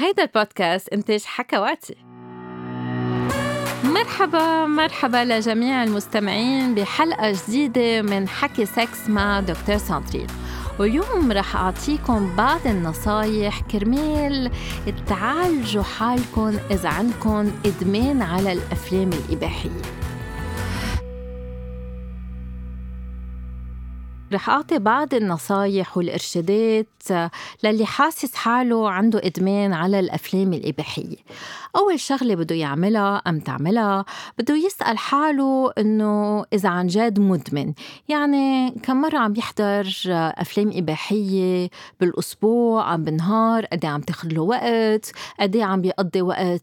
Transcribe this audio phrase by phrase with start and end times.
[0.00, 1.96] هيدا البودكاست إنتاج حكواتي.
[3.84, 10.26] مرحبا مرحبا لجميع المستمعين بحلقة جديدة من حكي سكس مع دكتور ساندرين.
[10.78, 14.50] واليوم رح أعطيكم بعض النصايح كرمال
[15.06, 19.82] تعالجوا حالكم إذا عندكم إدمان على الأفلام الإباحية.
[24.32, 26.86] رح أعطي بعض النصايح والإرشادات
[27.64, 31.16] للي حاسس حاله عنده إدمان على الأفلام الإباحية.
[31.76, 34.04] أول شغلة بده يعملها أم تعملها
[34.38, 37.72] بده يسأل حاله إنه إذا عن جد مدمن.
[38.08, 39.88] يعني كم مرة عم يحضر
[40.38, 46.22] أفلام إباحية بالأسبوع أم بالنهار قد إيه عم تاخد له وقت قد إيه عم بيقضي
[46.22, 46.62] وقت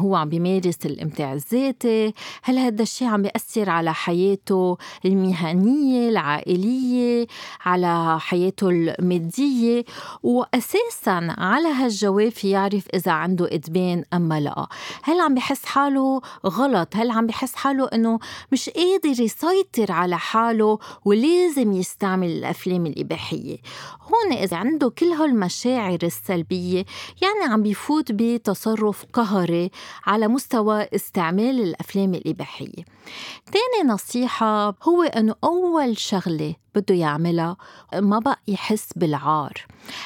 [0.00, 2.14] هو عم بيمارس الامتاع الذاتي.
[2.42, 7.26] هل هذا الشيء عم بيأثر على حياته المهنية العائلية
[7.64, 9.84] على حياته المادية؟
[10.22, 14.66] وأساسا على هالجواب يعرف إذا عنده إدمان أم لا.
[15.02, 18.18] هل عم بحس حاله غلط؟ هل عم بحس حاله أنه
[18.52, 23.58] مش قادر يسيطر على حاله ولازم يستعمل الأفلام الإباحية؟
[24.02, 26.84] هون إذا عنده كل هالمشاعر السلبية
[27.22, 29.70] يعني عم بيفوت بتصرف قهر قهري
[30.06, 32.84] على مستوى استعمال الأفلام الإباحية.
[33.46, 37.56] تاني نصيحة هو أنه أول شغلة بده يعملها
[37.94, 39.52] ما بقى يحس بالعار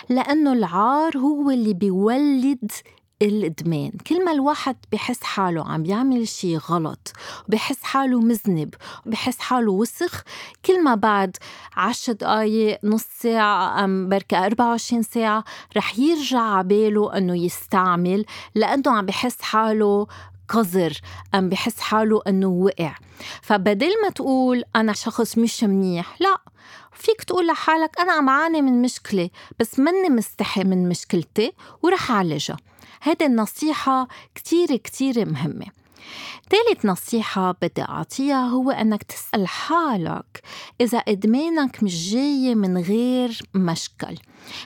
[0.08, 2.72] لأنه العار هو اللي بيولد
[3.22, 3.90] الإدمان.
[4.06, 7.12] كل ما الواحد بحس حاله عم بيعمل شي غلط
[7.48, 8.74] بحس حاله مذنب
[9.06, 10.22] بحس حاله وسخ.
[10.64, 11.36] كل ما بعد
[11.76, 15.44] عشر دقايق نص ساعة أم بركة 24 ساعة
[15.76, 20.06] رح يرجع عباله أنه يستعمل لأنه عم بحس حاله
[20.48, 21.00] قذر
[21.34, 22.94] أم بحس حاله أنه وقع.
[23.42, 26.38] فبدل ما تقول أنا شخص مش منيح لا.
[26.92, 31.52] فيك تقول لحالك أنا عم عاني من مشكلة بس مني مستحي من مشكلتي
[31.82, 32.56] ورح أعالجها.
[33.02, 35.66] هيدي النصيحة كتير كتير مهمة.
[36.50, 40.42] ثالث نصيحة بدي أعطيها هو أنك تسأل حالك
[40.80, 44.16] إذا إدمانك مش جاي من غير مشكل.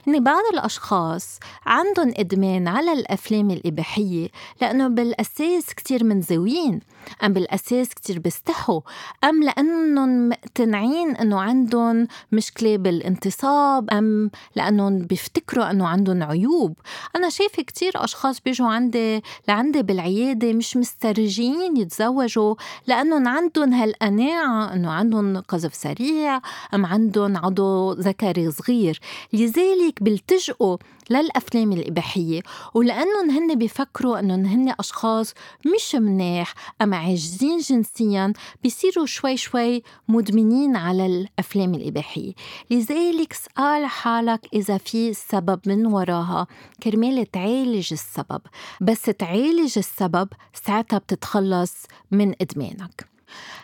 [0.09, 4.29] إن بعض الأشخاص عندهم إدمان على الأفلام الإباحية
[4.61, 6.81] لأنه بالأساس كتير منزوين
[7.25, 8.81] أم بالأساس كتير بيستحوا
[9.25, 16.79] أم لأنهم مقتنعين أنه عندهم مشكلة بالانتصاب أم لأنهم بيفتكروا أنه عندهم عيوب.
[17.17, 20.77] أنا شايفة كتير أشخاص بيجوا عندي لعندي بالعيادة مش
[21.21, 22.55] مسترجين يتزوجوا
[22.87, 26.41] لأنهم عندهم هالقناعة أنه عندهم قذف سريع
[26.75, 29.01] أم عندهم عضو ذكري صغير.
[29.33, 30.77] لذلك بيلتجئوا
[31.11, 32.43] للأفلام الإباحية
[32.75, 35.35] ولأنهم هن بيفكروا أنهم هن أشخاص
[35.75, 38.33] مش مناح أما عاجزين جنسيا
[38.63, 42.33] بيصيروا شوي شوي مدمنين على الأفلام الإباحية.
[42.71, 46.47] لذلك سأل حالك إذا في سبب من وراها.
[46.83, 48.41] كرمال تعالج السبب.
[48.81, 50.29] بس تعالج السبب
[50.67, 51.75] ساعتها بتتخلص
[52.11, 53.11] من إدمانك.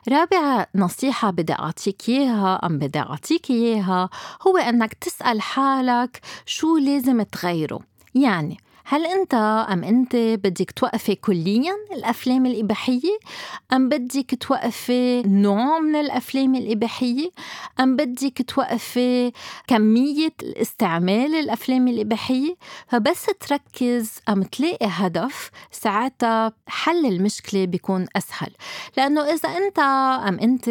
[0.08, 4.08] رابع نصيحة بدي أعطيك إياها أم بدي أعطيك إياها؟
[4.46, 7.80] هو أنك تسأل حالك شو لازم تغيره.
[8.14, 9.34] يعني هل أنت
[9.72, 13.18] أم أنت بدك توقفي كليا الأفلام الإباحية؟
[13.72, 17.30] أم بدك توقفي نوع من الأفلام الإباحية؟
[17.80, 19.32] أم بدك توقفي
[19.66, 22.56] كمية استعمال الأفلام الإباحية؟
[22.88, 28.50] فبس تركز أم تلاقي هدف ساعتها حل المشكلة بيكون أسهل
[28.96, 29.78] لأنه إذا أنت
[30.28, 30.68] أم أنت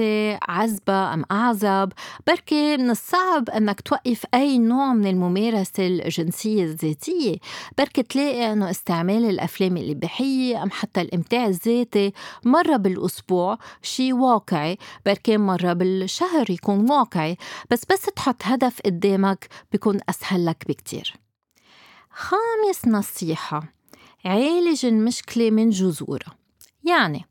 [0.49, 1.91] عزبة أم أعزب
[2.27, 7.35] بركي من الصعب أنك توقف أي نوع من الممارسة الجنسية الذاتية
[7.77, 15.37] بركي تلاقي إنه استعمال الأفلام الاباحيه أم حتى الإمتاع الذاتي مرة بالأسبوع شيء واقعي بركي
[15.37, 17.37] مرة بالشهر يكون واقعي
[17.71, 21.13] بس بس تحط هدف قدامك بيكون أسهل لك بكتير.
[22.11, 23.63] خامس نصيحة
[24.25, 26.35] عالج المشكلة من جذورها
[26.83, 27.25] يعني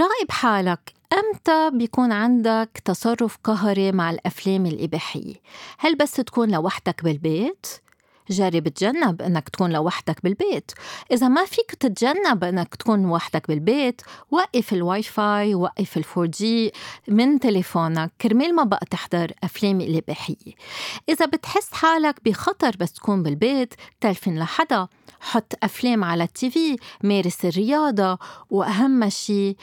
[0.00, 5.34] راقب حالك إمتى بيكون عندك تصرف قهري مع الأفلام الاباحيه
[5.78, 7.66] هل بس تكون لوحدك بالبيت؟
[8.30, 10.70] جرب تجنب إنك تكون لوحدك بالبيت.
[11.12, 16.72] إذا ما فيك تتجنب إنك تكون وحدك بالبيت وقف الواي فاي وقف ال 4G
[17.08, 18.12] من تليفونك.
[18.20, 20.54] كرمال ما بقى تحضر أفلام الاباحيه
[21.08, 24.88] إذا بتحس حالك بخطر بس تكون بالبيت تلفن لحدا.
[25.20, 28.18] حط أفلام على التي في مارس الرياضة.
[28.50, 29.56] وأهم شيء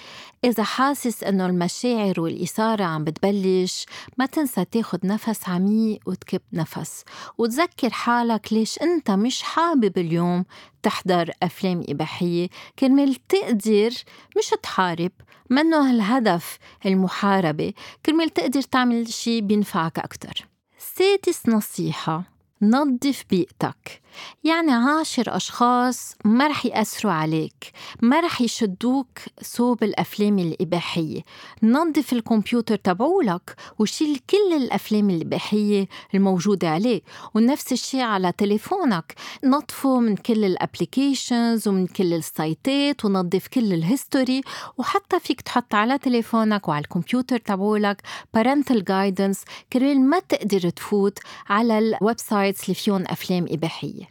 [0.44, 3.86] إذا حاسس إنه المشاعر والإثارة عم بتبلش
[4.18, 7.04] ما تنسى تاخد نفس عميق وتكب نفس.
[7.38, 10.46] وتذكر حالك ليش أنت مش حابب اليوم
[10.84, 12.50] تحضر أفلام إباحية؟
[12.80, 13.92] كرمال تقدر
[14.38, 15.12] مش تحارب
[15.50, 17.74] منه هالهدف المحاربة.
[18.06, 20.48] كرمال تقدر تعمل شي بينفعك أكتر.
[20.78, 22.24] سادس نصيحة
[22.62, 24.02] نظف بيئتك.
[24.44, 27.72] يعني عاشر أشخاص ما رح يأثروا عليك
[28.02, 29.08] ما رح يشدوك
[29.42, 31.22] صوب الأفلام الإباحية.
[31.64, 37.02] نظف الكمبيوتر تبعولك وشيل كل الأفلام الإباحية الموجودة عليه
[37.34, 39.14] ونفس الشيء على تليفونك.
[39.44, 44.42] نظفه من كل ال applications ومن كل السايتات ونظف كل ال history
[44.78, 48.02] وحتى فيك تحط على تليفونك وعلى الكمبيوتر تبعولك
[48.38, 49.40] parental guidance
[49.74, 51.20] كرمال ما تقدر تفوت
[51.50, 54.05] على ال websites اللي فيهم أفلام إباحية.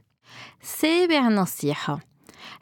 [0.63, 1.99] سابع نصيحة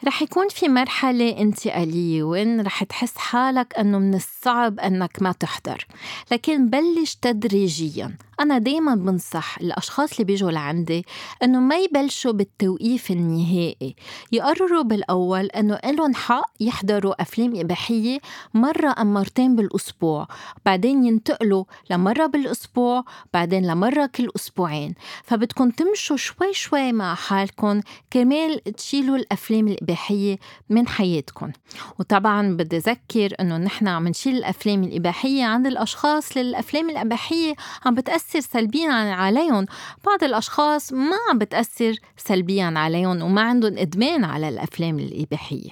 [0.04, 5.86] رح يكون في مرحلة انتقالية وين رح تحس حالك أنه من الصعب أنك ما تحضر.
[6.32, 8.16] لكن بلش تدريجيا.
[8.40, 11.06] أنا دايما بنصح الأشخاص اللي بيجوا لعندي
[11.42, 13.96] إنه ما يبلشوا بالتوقيف النهائي.
[14.32, 18.18] يقرروا بالأول إنه إلهم حق يحضروا أفلام إباحية
[18.54, 20.28] مرة أم مرتين بالأسبوع.
[20.66, 23.04] بعدين ينتقلوا لمرة بالأسبوع
[23.34, 24.94] بعدين لمرة كل أسبوعين.
[25.24, 27.80] فبدكم تمشوا شوي شوي مع حالكم.
[28.12, 30.38] كرمال تشيلوا الأفلام الإباحية
[30.68, 31.52] من حياتكم
[31.98, 37.54] وطبعا بدي أذكر إنه نحن عم نشيل الأفلام الإباحية عند الأشخاص للأفلام الإباحية
[37.86, 39.66] عم بتأثر سلبيا عليهم
[40.04, 45.70] بعض الأشخاص ما عم بتأثر سلبيا عليهم وما عندهم إدمان على الأفلام الإباحية.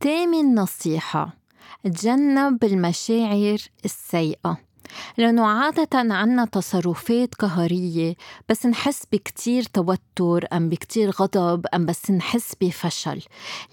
[0.00, 1.36] تامن نصيحة
[1.84, 4.69] تجنب المشاعر السيئة.
[5.18, 8.14] لأنه عادة عنا تصرفات قهرية
[8.48, 13.22] بس نحس بكتير توتر أم بكتير غضب أم بس نحس بفشل.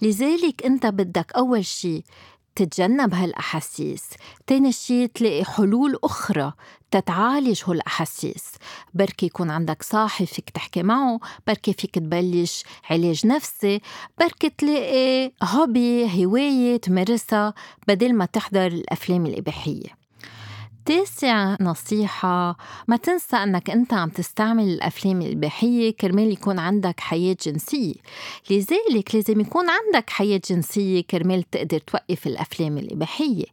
[0.02, 2.04] لذلك أنت بدك أول شي
[2.56, 4.04] تتجنب هالأحاسيس.
[4.46, 6.52] تاني شي تلاقي حلول أخرى
[6.90, 8.44] تتعالج هالأحاسيس.
[8.94, 13.80] بركي يكون عندك صاحب فيك تحكي معه بركي فيك تبلش علاج نفسي
[14.20, 17.54] بركي تلاقي هوبي هواية تمارسها
[17.88, 20.07] بدل ما تحضر الأفلام الإباحية.
[20.88, 22.56] تاسع نصيحة.
[22.88, 27.94] ما تنسى أنك أنت عم تستعمل الأفلام الإباحية كرمال يكون عندك حياة جنسية.
[28.50, 33.44] لذلك لازم يكون عندك حياة جنسية كرمال تقدر توقف الأفلام الإباحية.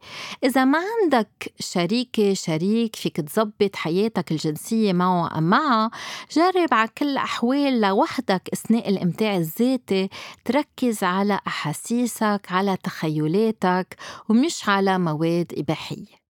[0.44, 5.92] إذا ما عندك شريكة شريك فيك تزبط حياتك الجنسية معه أم معها
[6.32, 10.10] جرب على كل الأحوال لوحدك أثناء الإمتاع الذاتي.
[10.46, 13.96] تركز على أحاسيسك على تخيلاتك
[14.30, 16.25] ومش على مواد إباحية.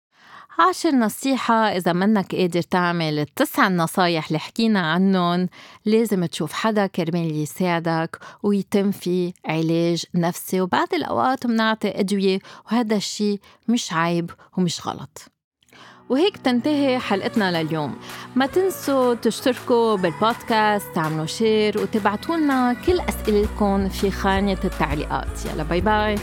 [0.59, 5.49] عاشر نصيحة إذا منك قادر تعمل التسع النصايح اللي حكينا عنهم
[5.85, 10.61] لازم تشوف حدا كرمال يساعدك ويتم في علاج نفسي.
[10.61, 15.31] وبعد الأوقات بنعطي أدوية وهذا الشيء مش عيب ومش غلط.
[16.09, 17.95] وهيك تنتهي حلقتنا لليوم.
[18.35, 25.45] ما تنسوا تشتركوا بالبودكاست تعملوا share وتبعتوا لنا كل أسئلتكم في خانة التعليقات.
[25.45, 26.15] يلا bye bye